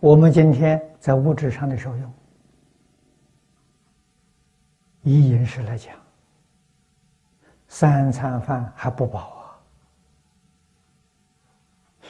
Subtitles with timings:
[0.00, 2.12] 我们今天在物质上的受用，
[5.02, 5.94] 以饮食来讲，
[7.68, 9.58] 三餐饭还不饱啊，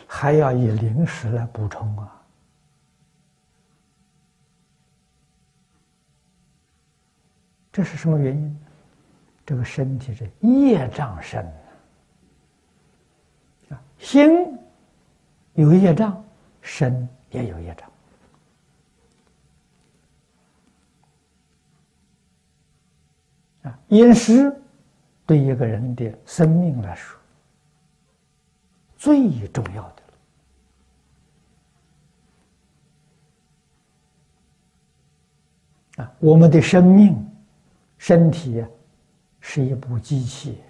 [0.06, 2.12] 还要以零食来补充啊。
[7.72, 8.58] 这是什么原因？
[9.44, 11.46] 这个身体是业障深
[13.68, 14.58] 啊，心
[15.54, 16.24] 有业障，
[16.60, 17.90] 身也有业障
[23.62, 23.78] 啊。
[23.88, 24.54] 饮食
[25.24, 27.18] 对一个人的生命来说
[28.96, 30.02] 最重要的
[35.98, 37.24] 了啊，我们的生命。
[37.98, 38.62] 身体
[39.40, 40.60] 是一部机器，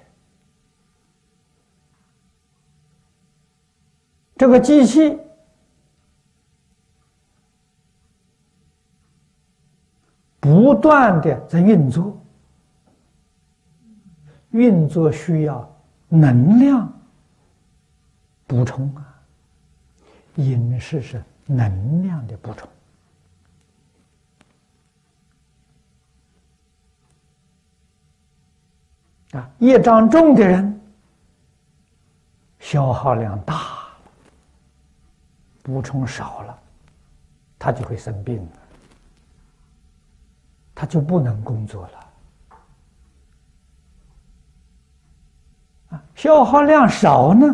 [4.37, 5.19] 这个机器
[10.41, 12.15] 不不断的在运作，
[14.51, 15.67] 运作需要
[16.07, 16.93] 能量
[18.47, 19.19] 补充啊，
[20.35, 22.69] 饮食是能量的补充。
[29.41, 30.79] 啊，业障重的人，
[32.59, 33.89] 消耗量大，
[35.63, 36.59] 补充少了，
[37.59, 38.47] 他就会生病，
[40.77, 42.13] 他就不能工作了。
[45.89, 47.47] 啊，消耗量少呢，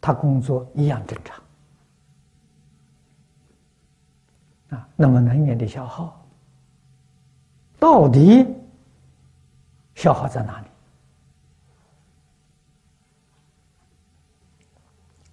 [0.00, 1.42] 他工作一样正常。
[4.78, 6.24] 啊，那么能源的消耗。
[7.78, 8.46] 到底
[9.96, 10.68] 消耗在哪里？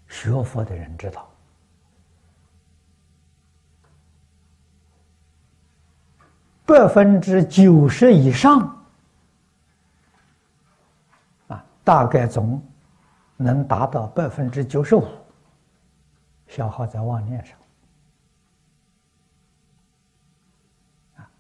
[0.08, 1.30] 学佛的人知道，
[6.68, 8.60] 百分之九十以上。
[11.48, 12.62] 啊，大概总
[13.38, 15.08] 能达到百分之九十五，
[16.48, 17.58] 消耗在妄念上。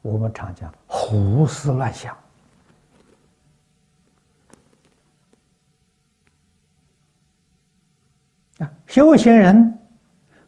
[0.01, 2.15] 我们常讲胡思乱想。
[8.59, 9.77] 啊，修行人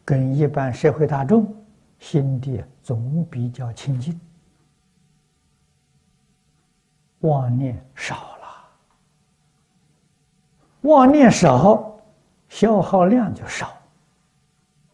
[0.06, 1.54] 跟一般社会大众
[1.98, 4.18] 心地总比较清净，
[7.20, 8.68] 妄念少了，
[10.82, 11.98] 妄念少，
[12.48, 13.72] 消耗量就少，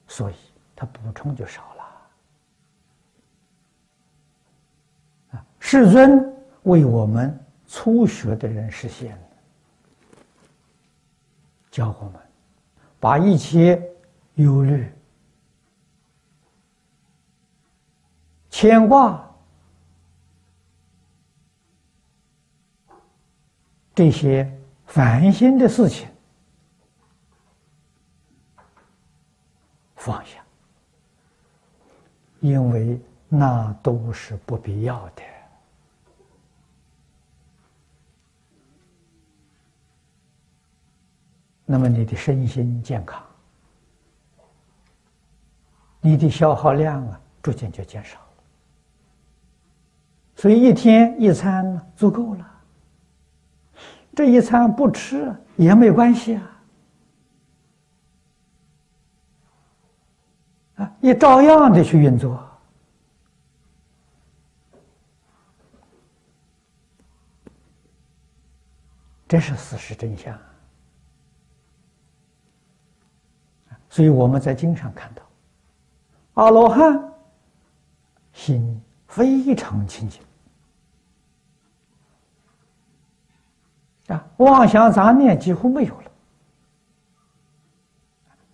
[0.09, 0.35] 所以
[0.75, 1.77] 它补充就少了。
[5.59, 6.33] 世尊
[6.63, 7.37] 为我们
[7.67, 9.19] 初学的人实现
[11.73, 12.21] 教我们
[13.01, 13.83] 把一切
[14.35, 14.93] 忧虑、
[18.49, 19.26] 牵挂
[23.97, 24.47] 这些
[24.85, 26.07] 烦心的事情
[29.95, 30.45] 放下，
[32.41, 35.23] 因为那都是不必要的。
[41.65, 43.25] 那么你的身心健康，
[46.03, 48.29] 你的消耗量啊，逐渐就减少了。
[50.37, 52.53] 所以一天一餐，足够了。
[54.17, 56.63] 这一餐不吃也没关系啊，
[60.77, 62.43] 啊，你照样的去运作，
[69.29, 70.35] 这是事实真相。
[73.91, 75.23] 所以我们在经上看到，
[76.43, 77.13] 阿罗汉
[78.33, 80.23] 心非常清净。
[84.09, 86.11] 啊，妄想杂念几乎没有了，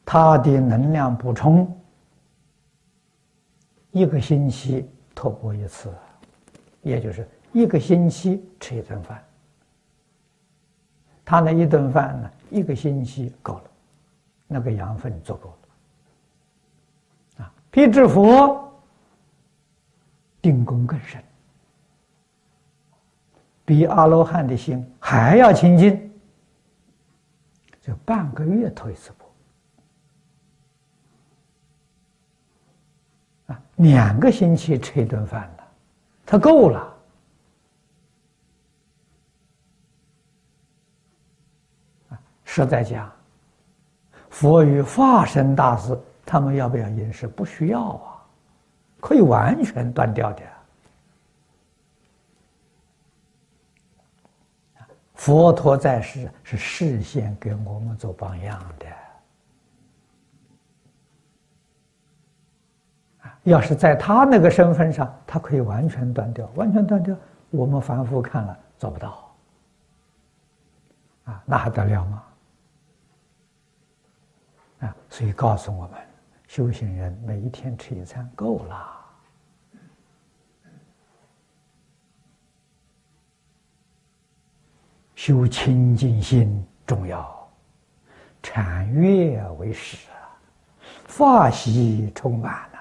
[0.04, 1.70] 他的能量补充
[3.90, 5.93] 一个星期托钵一次，
[6.82, 9.22] 也就是一个星期吃一顿饭，
[11.25, 13.64] 他那一顿饭呢，一个星期够了。
[14.55, 15.48] 那个养分足够
[17.38, 18.70] 了，啊，比之佛
[20.43, 21.25] 定功更深，
[23.64, 26.10] 比阿罗汉的心还要清净，
[27.81, 29.28] 就半个月投一次钵，
[33.49, 35.64] 啊，两个星期吃一顿饭了，
[36.25, 36.96] 他够了，
[42.44, 43.10] 实在讲。
[44.31, 47.26] 佛与化身大师，他们要不要饮食？
[47.26, 48.22] 不需要啊，
[49.00, 50.43] 可以完全断掉的。
[55.22, 58.86] 佛陀在世是事先给我们做榜样的。
[63.44, 67.16] 要是在他那个身份上，他可以完全断掉，完全断掉，
[67.50, 69.32] 我们凡夫看了做不到。
[71.26, 72.22] 啊，那还得了吗？
[74.80, 76.00] 啊，所以告诉我们，
[76.48, 79.01] 修行人每一天吃一餐够了。
[85.24, 87.48] 修清净心重要，
[88.42, 90.19] 禅悦为始啊，
[91.06, 92.78] 法喜充满了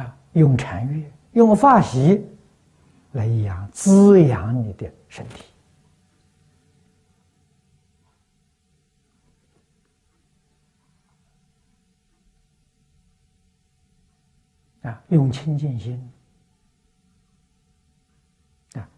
[0.00, 2.26] 啊，用禅悦，用法喜。
[3.12, 5.44] 来养滋养你的身体
[14.80, 16.10] 啊，用清净心，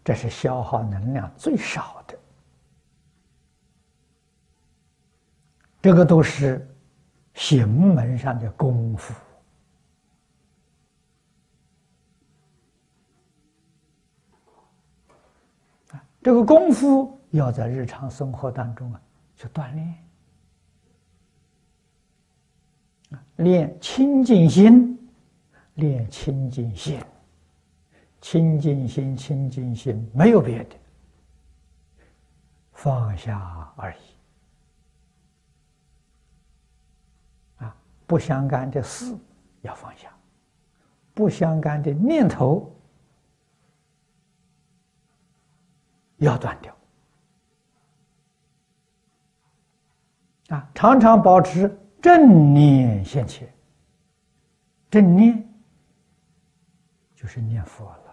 [0.07, 2.17] 这是消耗能量最少的。
[5.81, 6.65] 这个都是
[7.33, 9.13] 行门上的功夫。
[16.21, 19.01] 这个功夫要在日常生活当中啊
[19.35, 19.93] 去锻炼，
[23.35, 25.09] 练清净心，
[25.73, 26.97] 练清净心，
[28.21, 30.75] 清净心，清净心，没有别的，
[32.73, 33.97] 放下而已。
[37.63, 37.75] 啊，
[38.05, 39.15] 不相干的事
[39.61, 40.11] 要放下，
[41.13, 42.73] 不相干的念头。
[46.19, 46.75] 要断掉
[50.49, 50.67] 啊！
[50.73, 53.47] 常常保持正念现前，
[54.89, 55.47] 正念
[57.13, 58.06] 就是念佛了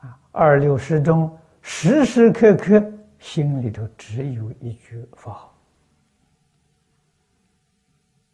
[0.00, 0.18] 啊！
[0.32, 2.82] 二六时中，时时刻刻
[3.18, 5.54] 心里头只有一句佛号，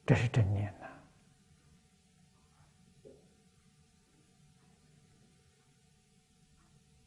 [0.05, 0.73] 这是正念。